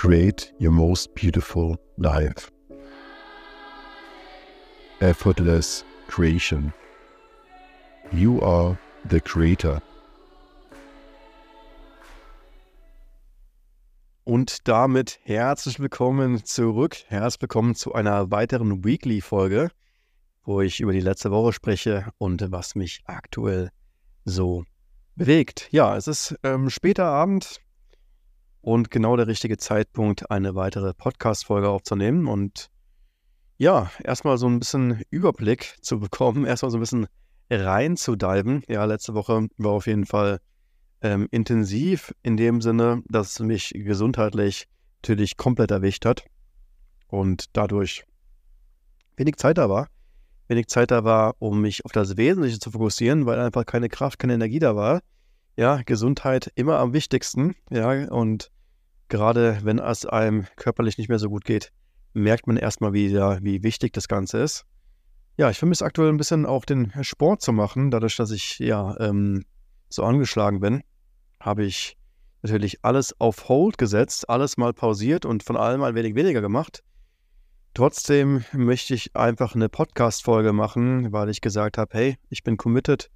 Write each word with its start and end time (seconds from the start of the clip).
create 0.00 0.50
your 0.58 0.72
most 0.72 1.14
beautiful 1.14 1.76
life. 1.98 2.50
Effortless 5.02 5.84
creation. 6.08 6.72
You 8.10 8.40
are 8.40 8.78
the 9.10 9.20
creator. 9.20 9.82
Und 14.24 14.66
damit 14.66 15.18
herzlich 15.24 15.78
willkommen 15.80 16.46
zurück. 16.46 16.96
Herzlich 17.08 17.42
willkommen 17.42 17.74
zu 17.74 17.92
einer 17.92 18.30
weiteren 18.30 18.82
Weekly-Folge, 18.82 19.68
wo 20.44 20.62
ich 20.62 20.80
über 20.80 20.94
die 20.94 21.00
letzte 21.00 21.30
Woche 21.30 21.52
spreche 21.52 22.06
und 22.16 22.50
was 22.50 22.74
mich 22.74 23.02
aktuell 23.04 23.68
so 24.24 24.64
bewegt. 25.14 25.68
Ja, 25.72 25.94
es 25.94 26.08
ist 26.08 26.36
ähm, 26.42 26.70
später 26.70 27.04
Abend 27.04 27.60
und 28.60 28.90
genau 28.90 29.16
der 29.16 29.26
richtige 29.26 29.56
Zeitpunkt, 29.56 30.30
eine 30.30 30.54
weitere 30.54 30.94
Podcast-Folge 30.94 31.68
aufzunehmen. 31.68 32.26
Und 32.26 32.70
ja, 33.56 33.90
erstmal 34.04 34.38
so 34.38 34.46
ein 34.46 34.58
bisschen 34.58 35.02
Überblick 35.10 35.76
zu 35.80 36.00
bekommen, 36.00 36.44
erstmal 36.46 36.70
so 36.70 36.78
ein 36.78 36.80
bisschen 36.80 37.06
reinzudiven. 37.50 38.62
Ja, 38.68 38.84
letzte 38.84 39.14
Woche 39.14 39.48
war 39.56 39.72
auf 39.72 39.86
jeden 39.86 40.06
Fall 40.06 40.40
ähm, 41.02 41.28
intensiv 41.30 42.14
in 42.22 42.36
dem 42.36 42.60
Sinne, 42.60 43.02
dass 43.08 43.32
es 43.32 43.40
mich 43.40 43.72
gesundheitlich 43.74 44.66
natürlich 45.02 45.36
komplett 45.36 45.70
erwischt 45.70 46.04
hat 46.04 46.24
und 47.08 47.46
dadurch 47.54 48.04
wenig 49.16 49.36
Zeit 49.36 49.58
da 49.58 49.68
war. 49.68 49.88
Wenig 50.48 50.66
Zeit 50.66 50.90
da 50.90 51.04
war, 51.04 51.36
um 51.38 51.60
mich 51.60 51.84
auf 51.84 51.92
das 51.92 52.16
Wesentliche 52.16 52.58
zu 52.58 52.70
fokussieren, 52.70 53.24
weil 53.24 53.38
einfach 53.38 53.64
keine 53.64 53.88
Kraft, 53.88 54.18
keine 54.18 54.34
Energie 54.34 54.58
da 54.58 54.74
war. 54.74 55.00
Ja, 55.60 55.82
Gesundheit 55.84 56.50
immer 56.54 56.78
am 56.78 56.94
wichtigsten. 56.94 57.54
Ja, 57.68 58.08
und 58.08 58.50
gerade 59.08 59.58
wenn 59.62 59.78
es 59.78 60.06
einem 60.06 60.46
körperlich 60.56 60.96
nicht 60.96 61.10
mehr 61.10 61.18
so 61.18 61.28
gut 61.28 61.44
geht, 61.44 61.70
merkt 62.14 62.46
man 62.46 62.56
erstmal 62.56 62.94
wieder, 62.94 63.40
wie 63.42 63.62
wichtig 63.62 63.92
das 63.92 64.08
Ganze 64.08 64.38
ist. 64.38 64.64
Ja, 65.36 65.50
ich 65.50 65.58
vermisse 65.58 65.84
aktuell 65.84 66.08
ein 66.08 66.16
bisschen 66.16 66.46
auch 66.46 66.64
den 66.64 66.90
Sport 67.02 67.42
zu 67.42 67.52
machen, 67.52 67.90
dadurch, 67.90 68.16
dass 68.16 68.30
ich 68.30 68.58
ja 68.58 68.98
ähm, 69.00 69.44
so 69.90 70.02
angeschlagen 70.02 70.60
bin 70.60 70.82
habe 71.40 71.64
ich 71.64 71.98
natürlich 72.40 72.82
alles 72.82 73.20
auf 73.20 73.50
Hold 73.50 73.76
gesetzt, 73.76 74.30
alles 74.30 74.56
mal 74.56 74.72
pausiert 74.72 75.26
und 75.26 75.42
von 75.42 75.58
allem 75.58 75.82
ein 75.82 75.94
wenig 75.94 76.14
weniger 76.14 76.40
gemacht. 76.40 76.82
Trotzdem 77.74 78.46
möchte 78.52 78.94
ich 78.94 79.14
einfach 79.14 79.54
eine 79.54 79.68
Podcast-Folge 79.68 80.54
machen, 80.54 81.12
weil 81.12 81.28
ich 81.28 81.42
gesagt 81.42 81.76
habe, 81.76 81.90
hey, 81.92 82.16
ich 82.30 82.42
bin 82.44 82.56
committed, 82.56 83.10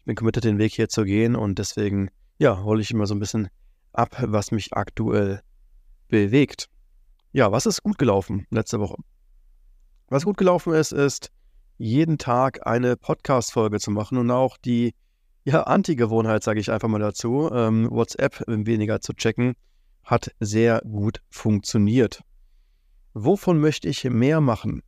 ich 0.00 0.04
bin 0.06 0.16
committed, 0.16 0.44
den 0.44 0.58
Weg 0.58 0.72
hier 0.72 0.88
zu 0.88 1.04
gehen 1.04 1.36
und 1.36 1.58
deswegen, 1.58 2.10
ja, 2.38 2.62
hole 2.62 2.80
ich 2.80 2.90
immer 2.90 3.06
so 3.06 3.14
ein 3.14 3.20
bisschen 3.20 3.48
ab, 3.92 4.16
was 4.20 4.50
mich 4.50 4.72
aktuell 4.72 5.42
bewegt. 6.08 6.68
Ja, 7.32 7.52
was 7.52 7.66
ist 7.66 7.82
gut 7.82 7.98
gelaufen 7.98 8.46
letzte 8.50 8.80
Woche? 8.80 8.96
Was 10.08 10.24
gut 10.24 10.38
gelaufen 10.38 10.72
ist, 10.72 10.92
ist, 10.92 11.30
jeden 11.76 12.18
Tag 12.18 12.66
eine 12.66 12.96
Podcast-Folge 12.96 13.78
zu 13.78 13.90
machen 13.90 14.18
und 14.18 14.30
auch 14.30 14.56
die 14.56 14.94
ja, 15.44 15.62
Anti-Gewohnheit, 15.62 16.42
sage 16.42 16.60
ich 16.60 16.70
einfach 16.70 16.88
mal 16.88 16.98
dazu. 16.98 17.50
Ähm, 17.52 17.90
WhatsApp 17.90 18.42
weniger 18.46 19.00
zu 19.00 19.12
checken, 19.12 19.54
hat 20.02 20.34
sehr 20.40 20.80
gut 20.80 21.22
funktioniert. 21.28 22.22
Wovon 23.12 23.60
möchte 23.60 23.88
ich 23.88 24.04
mehr 24.04 24.40
machen? 24.40 24.82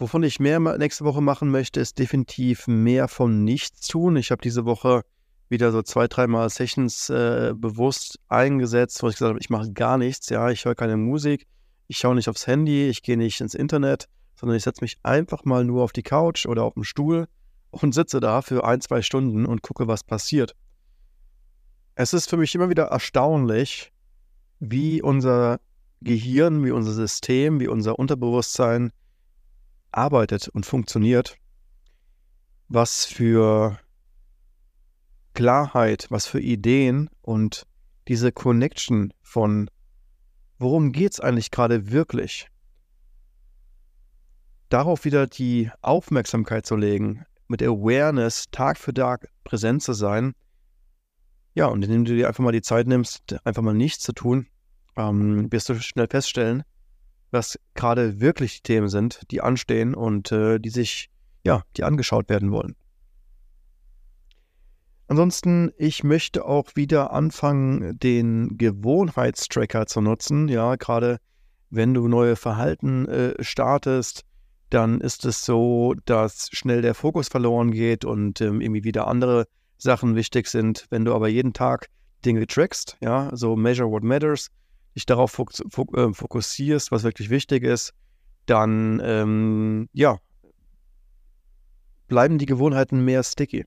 Wovon 0.00 0.22
ich 0.22 0.40
mehr 0.40 0.58
nächste 0.78 1.04
Woche 1.04 1.20
machen 1.20 1.50
möchte, 1.50 1.78
ist 1.78 1.98
definitiv 1.98 2.66
mehr 2.66 3.06
von 3.06 3.44
nichts 3.44 3.86
tun. 3.86 4.16
Ich 4.16 4.30
habe 4.30 4.40
diese 4.40 4.64
Woche 4.64 5.02
wieder 5.50 5.72
so 5.72 5.82
zwei, 5.82 6.08
dreimal 6.08 6.48
Sessions 6.48 7.10
äh, 7.10 7.52
bewusst 7.54 8.18
eingesetzt, 8.26 9.02
wo 9.02 9.08
ich 9.08 9.16
gesagt 9.16 9.28
habe, 9.28 9.40
ich 9.40 9.50
mache 9.50 9.74
gar 9.74 9.98
nichts. 9.98 10.30
Ja, 10.30 10.48
ich 10.48 10.64
höre 10.64 10.74
keine 10.74 10.96
Musik, 10.96 11.46
ich 11.86 11.98
schaue 11.98 12.14
nicht 12.14 12.30
aufs 12.30 12.46
Handy, 12.46 12.88
ich 12.88 13.02
gehe 13.02 13.18
nicht 13.18 13.42
ins 13.42 13.54
Internet, 13.54 14.08
sondern 14.36 14.56
ich 14.56 14.62
setze 14.62 14.82
mich 14.82 14.96
einfach 15.02 15.44
mal 15.44 15.66
nur 15.66 15.84
auf 15.84 15.92
die 15.92 16.02
Couch 16.02 16.46
oder 16.46 16.64
auf 16.64 16.72
den 16.72 16.84
Stuhl 16.84 17.28
und 17.70 17.92
sitze 17.92 18.20
da 18.20 18.40
für 18.40 18.64
ein, 18.64 18.80
zwei 18.80 19.02
Stunden 19.02 19.44
und 19.44 19.60
gucke, 19.60 19.86
was 19.86 20.02
passiert. 20.02 20.56
Es 21.94 22.14
ist 22.14 22.30
für 22.30 22.38
mich 22.38 22.54
immer 22.54 22.70
wieder 22.70 22.84
erstaunlich, 22.84 23.92
wie 24.60 25.02
unser 25.02 25.60
Gehirn, 26.00 26.64
wie 26.64 26.70
unser 26.70 26.92
System, 26.92 27.60
wie 27.60 27.68
unser 27.68 27.98
Unterbewusstsein 27.98 28.92
arbeitet 29.92 30.48
und 30.48 30.66
funktioniert, 30.66 31.36
was 32.68 33.04
für 33.04 33.78
Klarheit, 35.34 36.06
was 36.10 36.26
für 36.26 36.40
Ideen 36.40 37.10
und 37.22 37.66
diese 38.08 38.32
Connection 38.32 39.12
von, 39.22 39.70
worum 40.58 40.92
geht 40.92 41.12
es 41.12 41.20
eigentlich 41.20 41.50
gerade 41.50 41.90
wirklich, 41.90 42.48
darauf 44.68 45.04
wieder 45.04 45.26
die 45.26 45.70
Aufmerksamkeit 45.82 46.64
zu 46.64 46.76
legen, 46.76 47.24
mit 47.48 47.62
Awareness 47.62 48.46
Tag 48.50 48.78
für 48.78 48.94
Tag 48.94 49.28
präsent 49.44 49.82
zu 49.82 49.92
sein. 49.92 50.34
Ja, 51.54 51.66
und 51.66 51.84
indem 51.84 52.04
du 52.04 52.14
dir 52.14 52.28
einfach 52.28 52.44
mal 52.44 52.52
die 52.52 52.62
Zeit 52.62 52.86
nimmst, 52.86 53.36
einfach 53.44 53.62
mal 53.62 53.74
nichts 53.74 54.04
zu 54.04 54.12
tun, 54.12 54.46
ähm, 54.96 55.50
wirst 55.50 55.68
du 55.68 55.74
schnell 55.80 56.06
feststellen, 56.08 56.62
was 57.30 57.58
gerade 57.74 58.20
wirklich 58.20 58.56
die 58.56 58.62
Themen 58.62 58.88
sind, 58.88 59.20
die 59.30 59.40
anstehen 59.40 59.94
und 59.94 60.32
äh, 60.32 60.58
die 60.58 60.70
sich, 60.70 61.10
ja, 61.44 61.62
die 61.76 61.84
angeschaut 61.84 62.28
werden 62.28 62.50
wollen. 62.50 62.76
Ansonsten, 65.08 65.72
ich 65.76 66.04
möchte 66.04 66.44
auch 66.44 66.76
wieder 66.76 67.12
anfangen, 67.12 67.98
den 67.98 68.56
Gewohnheitstracker 68.56 69.86
zu 69.86 70.00
nutzen. 70.00 70.46
Ja, 70.46 70.76
gerade 70.76 71.18
wenn 71.68 71.94
du 71.94 72.06
neue 72.06 72.36
Verhalten 72.36 73.06
äh, 73.06 73.42
startest, 73.42 74.24
dann 74.70 75.00
ist 75.00 75.24
es 75.24 75.44
so, 75.44 75.94
dass 76.04 76.48
schnell 76.52 76.80
der 76.80 76.94
Fokus 76.94 77.26
verloren 77.26 77.72
geht 77.72 78.04
und 78.04 78.40
ähm, 78.40 78.60
irgendwie 78.60 78.84
wieder 78.84 79.08
andere 79.08 79.46
Sachen 79.78 80.14
wichtig 80.14 80.46
sind. 80.46 80.86
Wenn 80.90 81.04
du 81.04 81.12
aber 81.12 81.26
jeden 81.26 81.52
Tag 81.52 81.88
Dinge 82.24 82.46
trackst, 82.46 82.96
ja, 83.00 83.34
so 83.34 83.56
measure 83.56 83.90
what 83.90 84.04
matters, 84.04 84.48
dich 85.00 85.06
darauf 85.06 85.32
fok 85.32 85.52
fok 85.70 85.96
äh, 85.96 86.12
fokussierst, 86.12 86.92
was 86.92 87.02
wirklich 87.02 87.30
wichtig 87.30 87.64
ist, 87.64 87.92
dann, 88.46 89.00
ähm, 89.04 89.88
ja, 89.92 90.18
bleiben 92.08 92.38
die 92.38 92.46
Gewohnheiten 92.46 93.04
mehr 93.04 93.22
sticky. 93.22 93.64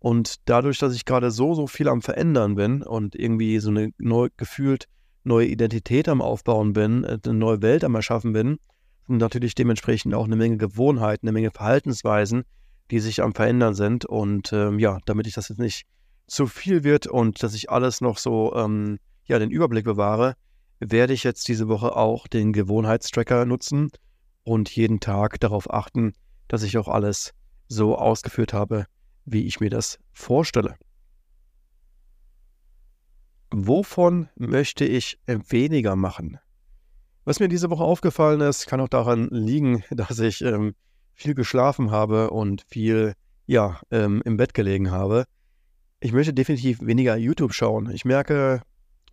Und 0.00 0.48
dadurch, 0.48 0.78
dass 0.78 0.94
ich 0.94 1.04
gerade 1.04 1.30
so, 1.30 1.54
so 1.54 1.66
viel 1.66 1.88
am 1.88 2.02
Verändern 2.02 2.54
bin 2.54 2.82
und 2.82 3.14
irgendwie 3.16 3.58
so 3.58 3.70
eine 3.70 3.90
neu, 3.98 4.28
gefühlt 4.36 4.86
neue 5.24 5.46
Identität 5.46 6.08
am 6.08 6.22
Aufbauen 6.22 6.72
bin, 6.72 7.04
äh, 7.04 7.18
eine 7.24 7.34
neue 7.34 7.62
Welt 7.62 7.84
am 7.84 7.94
Erschaffen 7.94 8.32
bin, 8.32 8.58
und 9.08 9.16
natürlich 9.16 9.54
dementsprechend 9.54 10.14
auch 10.14 10.26
eine 10.26 10.36
Menge 10.36 10.58
Gewohnheiten, 10.58 11.26
eine 11.26 11.32
Menge 11.32 11.50
Verhaltensweisen, 11.50 12.44
die 12.90 13.00
sich 13.00 13.22
am 13.22 13.34
Verändern 13.34 13.74
sind. 13.74 14.04
Und 14.04 14.52
ähm, 14.52 14.78
ja, 14.78 14.98
damit 15.06 15.26
ich 15.26 15.32
das 15.32 15.48
jetzt 15.48 15.58
nicht 15.58 15.86
zu 16.26 16.46
viel 16.46 16.84
wird 16.84 17.06
und 17.06 17.42
dass 17.42 17.54
ich 17.54 17.70
alles 17.70 18.02
noch 18.02 18.18
so, 18.18 18.54
ähm, 18.54 18.98
ja, 19.24 19.38
den 19.38 19.50
Überblick 19.50 19.84
bewahre, 19.84 20.34
werde 20.80 21.12
ich 21.12 21.24
jetzt 21.24 21.48
diese 21.48 21.68
Woche 21.68 21.96
auch 21.96 22.26
den 22.26 22.52
Gewohnheitstracker 22.52 23.44
nutzen 23.44 23.90
und 24.44 24.74
jeden 24.74 25.00
Tag 25.00 25.40
darauf 25.40 25.72
achten, 25.72 26.14
dass 26.48 26.62
ich 26.62 26.78
auch 26.78 26.88
alles 26.88 27.34
so 27.68 27.96
ausgeführt 27.96 28.52
habe, 28.52 28.86
wie 29.24 29.46
ich 29.46 29.60
mir 29.60 29.70
das 29.70 29.98
vorstelle. 30.12 30.76
Wovon 33.50 34.28
möchte 34.36 34.84
ich 34.84 35.18
weniger 35.26 35.96
machen? 35.96 36.38
Was 37.24 37.40
mir 37.40 37.48
diese 37.48 37.70
Woche 37.70 37.84
aufgefallen 37.84 38.40
ist, 38.40 38.66
kann 38.66 38.80
auch 38.80 38.88
daran 38.88 39.28
liegen, 39.30 39.84
dass 39.90 40.18
ich 40.18 40.42
ähm, 40.42 40.74
viel 41.14 41.34
geschlafen 41.34 41.90
habe 41.90 42.30
und 42.30 42.62
viel 42.68 43.14
ja, 43.46 43.80
ähm, 43.90 44.22
im 44.24 44.36
Bett 44.36 44.54
gelegen 44.54 44.90
habe. 44.90 45.24
Ich 46.00 46.12
möchte 46.12 46.32
definitiv 46.32 46.80
weniger 46.80 47.16
YouTube 47.16 47.54
schauen. 47.54 47.90
Ich 47.90 48.04
merke, 48.04 48.62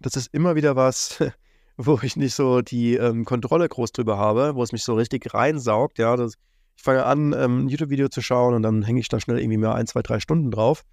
das 0.01 0.15
ist 0.15 0.33
immer 0.33 0.55
wieder 0.55 0.75
was, 0.75 1.17
wo 1.77 1.99
ich 2.01 2.15
nicht 2.15 2.35
so 2.35 2.61
die 2.61 2.95
ähm, 2.95 3.25
Kontrolle 3.25 3.67
groß 3.67 3.91
drüber 3.91 4.17
habe, 4.17 4.55
wo 4.55 4.63
es 4.63 4.71
mich 4.71 4.83
so 4.83 4.95
richtig 4.95 5.33
reinsaugt. 5.33 5.99
Ja, 5.99 6.15
das, 6.15 6.35
ich 6.77 6.83
fange 6.83 7.05
an, 7.05 7.33
ähm, 7.33 7.65
ein 7.65 7.69
YouTube-Video 7.69 8.09
zu 8.09 8.21
schauen 8.21 8.53
und 8.53 8.63
dann 8.63 8.83
hänge 8.83 8.99
ich 8.99 9.09
da 9.09 9.19
schnell 9.19 9.39
irgendwie 9.39 9.57
mal 9.57 9.73
ein, 9.73 9.87
zwei, 9.87 10.01
drei 10.01 10.19
Stunden 10.19 10.51
drauf. 10.51 10.83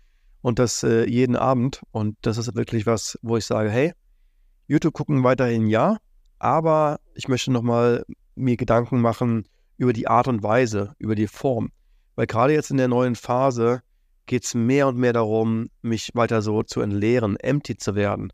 Und 0.41 0.59
das 0.59 0.83
äh, 0.83 1.09
jeden 1.09 1.37
Abend. 1.37 1.83
Und 1.93 2.17
das 2.23 2.37
ist 2.37 2.55
wirklich 2.57 2.85
was, 2.87 3.19
wo 3.23 3.37
ich 3.37 3.47
sage, 3.47 3.71
hey, 3.71 3.93
YouTube 4.67 4.95
gucken 4.95 5.23
weiterhin 5.23 5.69
ja, 5.69 5.99
aber 6.39 6.99
ich 7.15 7.29
möchte 7.29 7.53
nochmal 7.53 8.05
mir 8.35 8.57
Gedanken 8.57 9.01
machen 9.01 9.47
über 9.77 9.93
die 9.93 10.09
Art 10.09 10.29
und 10.29 10.43
Weise, 10.43 10.95
über 10.99 11.15
die 11.15 11.29
Form. 11.29 11.71
Weil 12.17 12.27
gerade 12.27 12.53
jetzt 12.53 12.71
in 12.71 12.77
der 12.77 12.89
neuen 12.89 13.15
Phase 13.15 13.83
geht 14.27 14.45
es 14.45 14.55
mehr 14.55 14.89
und 14.89 14.97
mehr 14.97 15.13
darum, 15.13 15.69
mich 15.83 16.11
weiter 16.15 16.43
so 16.43 16.63
zu 16.63 16.81
entleeren, 16.81 17.37
empty 17.37 17.77
zu 17.77 17.95
werden. 17.95 18.33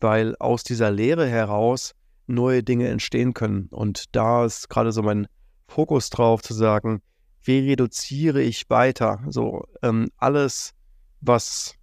Weil 0.00 0.36
aus 0.36 0.64
dieser 0.64 0.90
Leere 0.90 1.26
heraus 1.26 1.94
neue 2.26 2.62
Dinge 2.62 2.88
entstehen 2.88 3.34
können. 3.34 3.68
Und 3.70 4.14
da 4.14 4.44
ist 4.44 4.68
gerade 4.68 4.92
so 4.92 5.02
mein 5.02 5.26
Fokus 5.68 6.10
drauf 6.10 6.42
zu 6.42 6.54
sagen, 6.54 7.02
wie 7.42 7.70
reduziere 7.70 8.42
ich 8.42 8.68
weiter? 8.68 9.20
So 9.28 9.64
ähm, 9.82 10.08
alles, 10.16 10.72
was 11.20 11.74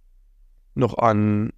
noch 0.74 0.98
an 0.98 1.52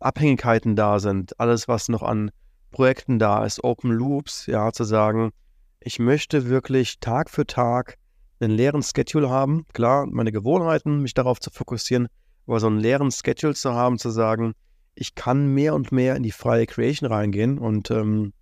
Abhängigkeiten 0.00 0.76
da 0.76 0.98
sind, 0.98 1.38
alles, 1.40 1.68
was 1.68 1.88
noch 1.88 2.02
an 2.02 2.30
Projekten 2.70 3.18
da 3.18 3.44
ist, 3.44 3.64
Open 3.64 3.90
Loops, 3.90 4.46
ja, 4.46 4.72
zu 4.72 4.84
sagen, 4.84 5.32
ich 5.80 5.98
möchte 5.98 6.48
wirklich 6.48 7.00
Tag 7.00 7.30
für 7.30 7.46
Tag 7.46 7.96
einen 8.40 8.52
leeren 8.52 8.82
Schedule 8.82 9.30
haben. 9.30 9.66
Klar, 9.72 10.06
meine 10.06 10.32
Gewohnheiten, 10.32 11.02
mich 11.02 11.14
darauf 11.14 11.40
zu 11.40 11.50
fokussieren, 11.50 12.08
aber 12.46 12.60
so 12.60 12.66
einen 12.68 12.78
leeren 12.78 13.10
Schedule 13.10 13.54
zu 13.54 13.74
haben, 13.74 13.98
zu 13.98 14.10
sagen, 14.10 14.54
ich 14.98 15.14
kann 15.14 15.54
mehr 15.54 15.74
und 15.74 15.92
mehr 15.92 16.16
in 16.16 16.22
die 16.22 16.32
freie 16.32 16.66
Creation 16.66 17.10
reingehen. 17.10 17.58
Und 17.58 17.90
ähm, 17.90 18.32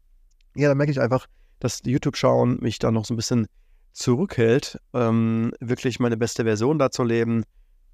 ja, 0.54 0.68
da 0.68 0.74
merke 0.74 0.90
ich 0.90 1.00
einfach, 1.00 1.26
dass 1.60 1.82
YouTube-Schauen 1.84 2.58
mich 2.60 2.78
da 2.78 2.90
noch 2.90 3.04
so 3.04 3.14
ein 3.14 3.16
bisschen 3.16 3.46
zurückhält, 3.92 4.78
ähm, 4.94 5.52
wirklich 5.60 6.00
meine 6.00 6.16
beste 6.16 6.44
Version 6.44 6.78
da 6.78 6.90
zu 6.90 7.04
leben 7.04 7.44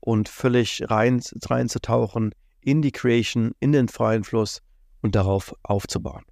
und 0.01 0.29
völlig 0.29 0.89
rein, 0.89 1.21
reinzutauchen 1.45 2.35
in 2.61 2.83
die 2.83 2.93
Creation, 2.93 3.53
in 3.61 3.73
den 3.73 3.89
freien 3.89 4.25
Fluss 4.25 4.63
und 5.01 5.15
darauf 5.15 5.55
aufzubauen. 5.63 6.23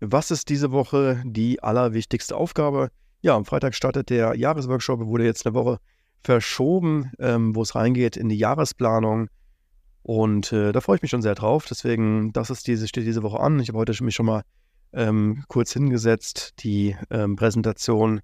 Was 0.00 0.30
ist 0.30 0.50
diese 0.50 0.72
Woche 0.72 1.22
die 1.24 1.62
allerwichtigste 1.62 2.36
Aufgabe? 2.36 2.90
Ja, 3.22 3.34
am 3.34 3.46
Freitag 3.46 3.74
startet 3.74 4.10
der 4.10 4.34
Jahresworkshop, 4.34 5.00
wurde 5.06 5.24
jetzt 5.24 5.46
eine 5.46 5.54
Woche 5.54 5.78
verschoben, 6.22 7.12
ähm, 7.18 7.54
wo 7.54 7.62
es 7.62 7.74
reingeht 7.74 8.16
in 8.18 8.28
die 8.28 8.36
Jahresplanung. 8.36 9.28
Und 10.06 10.52
äh, 10.52 10.70
da 10.70 10.80
freue 10.80 10.94
ich 10.94 11.02
mich 11.02 11.10
schon 11.10 11.20
sehr 11.20 11.34
drauf. 11.34 11.66
Deswegen, 11.68 12.32
das 12.32 12.48
ist 12.48 12.68
diese, 12.68 12.86
steht 12.86 13.06
diese 13.06 13.24
Woche 13.24 13.40
an. 13.40 13.58
Ich 13.58 13.70
habe 13.70 13.78
heute 13.78 14.04
mich 14.04 14.14
schon 14.14 14.26
mal 14.26 14.42
ähm, 14.92 15.42
kurz 15.48 15.72
hingesetzt, 15.72 16.54
die 16.60 16.94
ähm, 17.10 17.34
Präsentation 17.34 18.20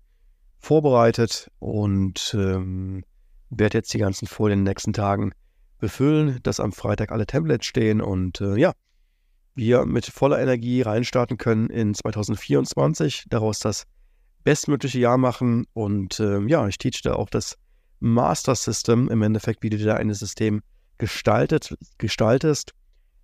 vorbereitet 0.61 1.51
und 1.59 2.37
ähm, 2.39 3.03
werde 3.51 3.79
jetzt 3.79 3.93
die 3.93 3.99
ganzen 3.99 4.29
Folien 4.29 4.61
in 4.61 4.65
den 4.65 4.71
nächsten 4.71 4.93
Tagen 4.93 5.33
befüllen, 5.81 6.39
dass 6.45 6.61
am 6.61 6.71
Freitag 6.71 7.11
alle 7.11 7.27
Templates 7.27 7.67
stehen 7.67 8.01
und 8.01 8.41
äh, 8.41 8.57
ja, 8.57 8.75
wir 9.57 9.85
mit 9.85 10.07
voller 10.07 10.39
Energie 10.39 10.83
reinstarten 10.83 11.37
können 11.37 11.69
in 11.69 11.95
2024, 11.95 13.25
daraus 13.29 13.59
das 13.59 13.89
bestmögliche 14.45 15.01
Jahr 15.01 15.19
machen. 15.19 15.67
Und 15.73 16.21
äh, 16.21 16.39
ja, 16.47 16.69
ich 16.69 16.79
teach 16.79 17.03
da 17.03 17.15
auch 17.15 17.29
das 17.29 17.59
Master 17.99 18.55
System, 18.55 19.09
im 19.09 19.23
Endeffekt, 19.23 19.65
wie 19.65 19.71
du 19.71 19.79
da 19.79 19.95
ein 19.95 20.15
System 20.15 20.63
gestaltet, 21.03 21.77
gestaltest, 21.99 22.75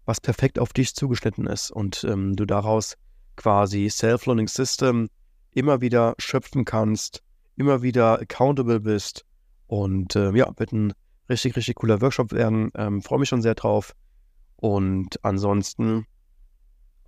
was 0.04 0.20
perfekt 0.20 0.58
auf 0.58 0.72
dich 0.72 0.96
zugeschnitten 0.96 1.46
ist 1.46 1.70
und 1.70 2.02
ähm, 2.02 2.34
du 2.34 2.44
daraus 2.44 2.96
quasi 3.36 3.88
Self-Learning 3.88 4.48
System 4.48 5.08
immer 5.52 5.80
wieder 5.80 6.16
schöpfen 6.18 6.64
kannst, 6.64 7.22
immer 7.54 7.80
wieder 7.80 8.18
accountable 8.18 8.80
bist. 8.80 9.24
Und 9.68 10.16
äh, 10.16 10.32
ja, 10.32 10.52
wird 10.56 10.72
ein 10.72 10.92
richtig, 11.28 11.54
richtig 11.54 11.76
cooler 11.76 12.00
Workshop 12.00 12.32
werden. 12.32 12.72
Ähm, 12.74 13.00
Freue 13.00 13.20
mich 13.20 13.28
schon 13.28 13.42
sehr 13.42 13.54
drauf. 13.54 13.92
Und 14.56 15.24
ansonsten 15.24 16.04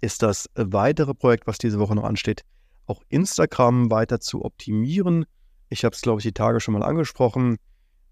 ist 0.01 0.23
das 0.23 0.49
weitere 0.55 1.15
Projekt, 1.15 1.49
was 1.49 1.59
diese 1.59 1.81
Woche 1.81 1.97
noch 1.97 2.05
ansteht, 2.05 2.43
auch 2.87 3.03
Instagram 3.09 3.91
weiter 3.91 4.21
zu 4.21 4.45
optimieren. 4.45 5.27
Ich 5.69 5.85
habe 5.85 5.97
es, 5.97 6.01
glaube 6.01 6.21
ich, 6.21 6.25
die 6.25 6.33
Tage 6.33 6.61
schon 6.61 6.75
mal 6.75 6.85
angesprochen. 6.85 7.57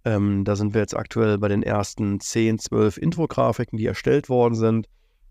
Ähm, 0.04 0.44
da 0.44 0.56
sind 0.56 0.74
wir 0.74 0.80
jetzt 0.80 0.96
aktuell 0.96 1.38
bei 1.38 1.48
den 1.48 1.62
ersten 1.62 2.20
10, 2.20 2.58
12 2.58 2.98
Infografiken, 2.98 3.78
die 3.78 3.86
erstellt 3.86 4.28
worden 4.28 4.54
sind. 4.54 4.88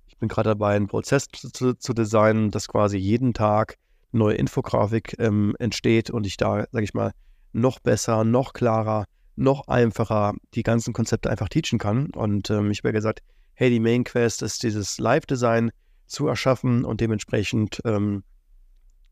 Ich 0.08 0.18
bin 0.18 0.30
gerade 0.30 0.50
dabei, 0.50 0.76
einen 0.76 0.88
Prozess 0.88 1.28
zu, 1.30 1.74
zu, 1.74 1.94
designen, 1.94 2.52
dass 2.52 2.68
quasi 2.68 2.98
jeden 2.98 3.34
Tag 3.34 3.78
eine 4.12 4.20
neue 4.20 4.36
Infografik 4.36 5.16
ähm, 5.20 5.56
entsteht 5.60 6.10
und 6.10 6.26
ich 6.26 6.38
da, 6.38 6.66
sage 6.72 6.84
ich 6.84 6.94
mal, 6.94 7.12
noch 7.54 7.80
besser, 7.80 8.24
noch 8.24 8.54
klarer, 8.54 9.06
noch 9.36 9.68
einfacher 9.68 10.34
die 10.54 10.64
ganzen 10.64 10.94
Konzepte 10.94 11.30
einfach 11.30 11.50
teachen 11.50 11.80
kann. 11.80 12.08
Und 12.12 12.50
ähm, 12.50 12.72
ich 12.72 12.80
habe 12.80 12.94
gesagt, 12.94 13.22
hey, 13.54 13.70
die 13.70 13.80
Main 13.80 14.04
Quest 14.04 14.42
ist 14.42 14.64
dieses 14.64 15.00
Live-Design 15.00 15.72
zu 16.08 16.28
erschaffen 16.28 16.86
und 16.86 17.02
dementsprechend 17.02 17.82
ähm, 17.86 18.24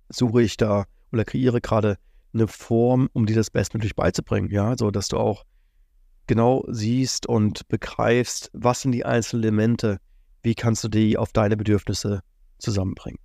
suche 0.10 0.42
ich 0.42 0.58
da 0.58 0.86
oder 1.12 1.26
kreiere 1.26 1.62
gerade 1.62 1.98
eine 2.36 2.48
Form, 2.48 3.10
um 3.14 3.26
dir 3.26 3.36
das 3.36 3.50
bestmöglich 3.50 3.96
beizubringen, 3.96 4.52
ja, 4.52 4.78
so 4.78 4.92
dass 4.92 5.08
du 5.08 5.18
auch 5.18 5.44
genau 6.28 6.64
siehst 6.68 7.26
und 7.28 7.68
begreifst, 7.68 8.52
was 8.54 8.82
sind 8.82 8.92
die 8.92 9.06
einzelnen 9.06 9.44
Elemente, 9.44 9.98
wie 10.44 10.56
kannst 10.56 10.84
du 10.84 10.88
die 10.88 11.18
auf 11.18 11.34
deine 11.34 11.58
Bedürfnisse 11.58 12.22
zusammenbringen. 12.60 13.20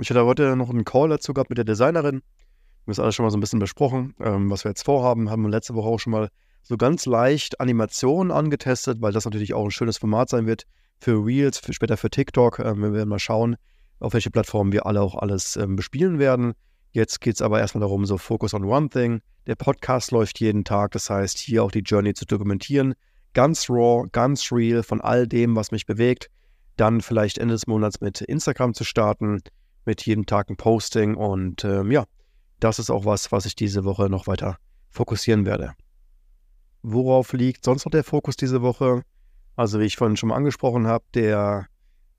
Ich 0.00 0.10
hatte 0.10 0.24
heute 0.24 0.54
noch 0.56 0.70
einen 0.70 0.84
Call 0.84 1.08
dazu 1.08 1.34
gehabt 1.34 1.50
mit 1.50 1.58
der 1.58 1.64
Designerin. 1.64 2.16
Wir 2.16 2.20
haben 2.20 2.86
das 2.86 3.00
alles 3.00 3.14
schon 3.14 3.24
mal 3.24 3.30
so 3.30 3.36
ein 3.36 3.40
bisschen 3.40 3.58
besprochen, 3.58 4.14
ähm, 4.20 4.50
was 4.50 4.64
wir 4.64 4.70
jetzt 4.70 4.84
vorhaben. 4.84 5.28
Haben 5.28 5.42
wir 5.42 5.50
letzte 5.50 5.74
Woche 5.74 5.88
auch 5.88 5.98
schon 5.98 6.12
mal 6.12 6.28
so 6.62 6.76
ganz 6.76 7.04
leicht 7.06 7.60
Animationen 7.60 8.30
angetestet, 8.30 9.02
weil 9.02 9.12
das 9.12 9.24
natürlich 9.24 9.54
auch 9.54 9.64
ein 9.64 9.70
schönes 9.70 9.98
Format 9.98 10.28
sein 10.28 10.46
wird, 10.46 10.64
für 11.00 11.24
Reels, 11.24 11.58
für, 11.58 11.72
später 11.72 11.96
für 11.96 12.10
TikTok. 12.10 12.60
Ähm, 12.60 12.82
wir 12.82 12.92
werden 12.92 13.08
mal 13.08 13.18
schauen, 13.18 13.56
auf 13.98 14.12
welche 14.12 14.30
Plattformen 14.30 14.72
wir 14.72 14.86
alle 14.86 15.00
auch 15.00 15.16
alles 15.16 15.56
ähm, 15.56 15.76
bespielen 15.76 16.18
werden. 16.18 16.54
Jetzt 16.98 17.20
geht 17.20 17.36
es 17.36 17.42
aber 17.42 17.60
erstmal 17.60 17.82
darum, 17.82 18.06
so 18.06 18.18
Focus 18.18 18.54
on 18.54 18.64
One 18.64 18.88
Thing. 18.88 19.20
Der 19.46 19.54
Podcast 19.54 20.10
läuft 20.10 20.40
jeden 20.40 20.64
Tag, 20.64 20.90
das 20.90 21.08
heißt, 21.08 21.38
hier 21.38 21.62
auch 21.62 21.70
die 21.70 21.84
Journey 21.86 22.12
zu 22.12 22.24
dokumentieren. 22.24 22.96
Ganz 23.34 23.70
raw, 23.70 24.08
ganz 24.10 24.50
real 24.50 24.82
von 24.82 25.00
all 25.00 25.28
dem, 25.28 25.54
was 25.54 25.70
mich 25.70 25.86
bewegt. 25.86 26.28
Dann 26.76 27.00
vielleicht 27.00 27.38
Ende 27.38 27.54
des 27.54 27.68
Monats 27.68 28.00
mit 28.00 28.20
Instagram 28.22 28.74
zu 28.74 28.82
starten, 28.82 29.42
mit 29.84 30.04
jedem 30.06 30.26
Tag 30.26 30.50
ein 30.50 30.56
Posting. 30.56 31.14
Und 31.14 31.64
ähm, 31.64 31.92
ja, 31.92 32.02
das 32.58 32.80
ist 32.80 32.90
auch 32.90 33.04
was, 33.04 33.30
was 33.30 33.46
ich 33.46 33.54
diese 33.54 33.84
Woche 33.84 34.10
noch 34.10 34.26
weiter 34.26 34.58
fokussieren 34.90 35.46
werde. 35.46 35.74
Worauf 36.82 37.32
liegt 37.32 37.64
sonst 37.64 37.84
noch 37.84 37.92
der 37.92 38.02
Fokus 38.02 38.34
diese 38.34 38.60
Woche? 38.60 39.02
Also 39.54 39.78
wie 39.78 39.84
ich 39.84 39.94
vorhin 39.94 40.16
schon 40.16 40.30
mal 40.30 40.34
angesprochen 40.34 40.88
habe, 40.88 41.04
der 41.14 41.68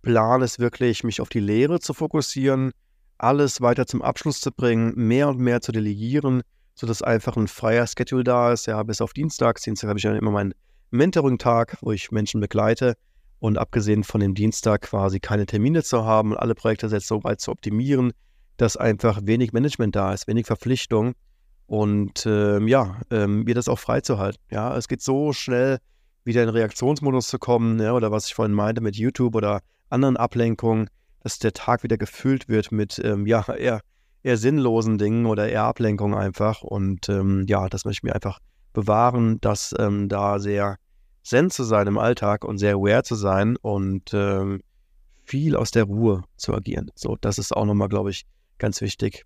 Plan 0.04 0.42
ist 0.42 0.58
wirklich, 0.58 1.04
mich 1.04 1.20
auf 1.20 1.28
die 1.28 1.42
Lehre 1.42 1.82
zu 1.82 1.94
fokussieren, 1.94 2.72
alles 3.20 3.62
weiter 3.62 3.86
zum 3.86 4.02
Abschluss 4.02 4.42
zu 4.42 4.52
bringen, 4.52 4.94
mehr 4.96 5.30
und 5.30 5.40
mehr 5.40 5.62
zu 5.62 5.72
delegieren, 5.72 6.42
sodass 6.76 7.02
einfach 7.02 7.38
ein 7.38 7.48
freier 7.48 7.86
Schedule 7.88 8.24
da 8.24 8.52
ist. 8.52 8.68
Ja, 8.68 8.82
bis 8.84 9.02
auf 9.02 9.14
Dienstags. 9.14 9.62
Dienstag 9.62 9.90
habe 9.90 10.00
ich 10.00 10.04
ja 10.04 10.16
immer 10.16 10.32
meinen 10.32 10.54
Mentoring-Tag, 10.92 11.78
wo 11.82 11.92
ich 11.92 12.12
Menschen 12.12 12.42
begleite. 12.42 12.96
Und 13.40 13.58
abgesehen 13.58 14.04
von 14.04 14.20
dem 14.20 14.36
Dienstag 14.36 14.82
quasi 14.82 15.20
keine 15.20 15.46
Termine 15.46 15.84
zu 15.84 16.04
haben 16.04 16.32
und 16.32 16.38
alle 16.38 16.56
Projekte 16.56 16.88
jetzt 16.88 17.08
so 17.08 17.24
weit 17.24 17.40
zu 17.40 17.52
optimieren, 17.52 18.12
dass 18.58 18.76
einfach 18.76 19.22
wenig 19.24 19.54
Management 19.54 19.96
da 19.96 20.14
ist, 20.14 20.28
wenig 20.28 20.46
Verpflichtung 20.46 21.14
und 21.66 22.26
ähm, 22.26 22.68
ja, 22.68 23.00
ähm, 23.12 23.44
mir 23.44 23.56
das 23.56 23.70
auch 23.70 23.80
freizuhalten. 23.80 24.42
Ja, 24.52 24.76
es 24.76 24.88
geht 24.88 25.02
so 25.02 25.32
schnell, 25.32 25.78
wieder 26.26 26.44
in 26.44 26.50
Reaktionsmodus 26.50 27.28
zu 27.28 27.40
kommen, 27.40 27.80
ja, 27.80 27.94
oder 27.94 28.12
was 28.12 28.28
ich 28.28 28.34
vorhin 28.34 28.54
meinte 28.54 28.82
mit 28.82 28.98
YouTube 28.98 29.36
oder 29.36 29.62
anderen 29.90 30.18
Ablenkungen, 30.18 30.90
dass 31.22 31.40
der 31.40 31.54
Tag 31.54 31.84
wieder 31.84 31.98
gefüllt 31.98 32.48
wird 32.48 32.72
mit 32.72 33.00
ähm, 33.04 33.26
ja, 33.26 33.46
eher, 33.54 33.82
eher 34.24 34.38
sinnlosen 34.38 34.98
Dingen 34.98 35.26
oder 35.26 35.50
eher 35.50 35.64
Ablenkungen 35.64 36.18
einfach. 36.18 36.62
Und 36.62 37.10
ähm, 37.10 37.46
ja, 37.48 37.68
das 37.68 37.86
möchte 37.86 38.00
ich 38.00 38.04
mir 38.04 38.16
einfach 38.16 38.40
bewahren, 38.74 39.40
dass 39.42 39.74
ähm, 39.78 40.10
da 40.10 40.40
sehr 40.40 40.78
zen 41.24 41.50
zu 41.50 41.64
sein 41.64 41.88
im 41.88 41.98
Alltag 41.98 42.44
und 42.46 42.58
sehr 42.58 42.76
aware 42.76 43.04
zu 43.04 43.16
sein 43.16 43.58
und 43.58 44.14
ähm, 44.14 44.62
viel 45.24 45.56
aus 45.56 45.72
der 45.72 45.84
Ruhe 45.84 46.24
zu 46.38 46.54
agieren. 46.54 46.90
So, 46.96 47.18
das 47.20 47.38
ist 47.38 47.56
auch 47.56 47.66
nochmal, 47.66 47.90
glaube 47.90 48.10
ich, 48.10 48.26
ganz 48.58 48.82
wichtig, 48.82 49.26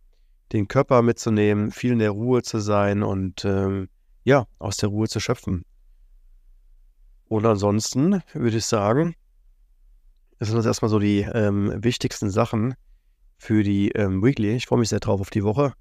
den 0.52 0.68
Körper 0.68 1.02
mitzunehmen, 1.02 1.72
viel 1.72 1.94
in 1.94 2.00
der 2.00 2.12
Ruhe 2.12 2.42
zu 2.42 2.60
sein 2.60 3.04
und 3.04 3.46
ähm, 3.46 3.90
ja, 4.24 4.46
aus 4.60 4.78
der 4.78 4.90
Ruhe 4.90 5.08
zu 5.08 5.20
schöpfen. 5.20 5.64
Und 7.28 7.46
ansonsten 7.46 8.22
würde 8.34 8.58
ich 8.58 8.66
sagen, 8.66 9.16
das 10.40 10.50
sind 10.50 10.58
das 10.58 10.66
erstmal 10.66 10.90
so 10.90 11.00
die 11.00 11.22
ähm, 11.22 11.74
wichtigsten 11.84 12.30
Sachen 12.30 12.76
für 13.38 13.64
die 13.64 13.90
ähm, 13.92 14.24
Weekly. 14.24 14.56
Ich 14.56 14.68
freue 14.68 14.80
mich 14.80 14.90
sehr 14.90 15.00
drauf 15.00 15.22
auf 15.22 15.30
die 15.30 15.44
Woche. 15.44 15.74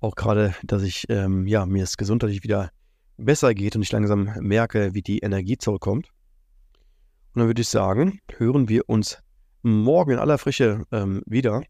Auch 0.00 0.16
gerade, 0.16 0.54
dass 0.62 0.82
ich, 0.82 1.06
ähm, 1.08 1.46
ja, 1.46 1.66
mir 1.66 1.84
es 1.84 1.96
gesundheitlich 1.96 2.42
wieder 2.42 2.70
besser 3.16 3.54
geht 3.54 3.76
und 3.76 3.82
ich 3.82 3.92
langsam 3.92 4.34
merke, 4.40 4.94
wie 4.94 5.02
die 5.02 5.20
Energie 5.20 5.56
zurückkommt. 5.56 6.08
Und 7.34 7.40
dann 7.40 7.46
würde 7.46 7.62
ich 7.62 7.68
sagen, 7.68 8.20
hören 8.36 8.68
wir 8.68 8.88
uns 8.88 9.18
morgen 9.62 10.12
in 10.12 10.18
aller 10.18 10.38
Frische 10.38 10.84
ähm, 10.92 11.22
wieder. 11.26 11.62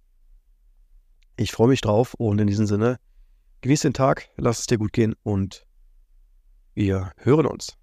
Ich 1.36 1.52
freue 1.52 1.68
mich 1.68 1.80
drauf 1.80 2.14
und 2.14 2.40
in 2.40 2.46
diesem 2.46 2.66
Sinne, 2.66 2.98
genieß 3.60 3.82
den 3.82 3.94
Tag, 3.94 4.28
lass 4.36 4.60
es 4.60 4.66
dir 4.66 4.78
gut 4.78 4.92
gehen 4.92 5.14
und 5.22 5.66
wir 6.74 7.12
hören 7.18 7.46
uns. 7.46 7.76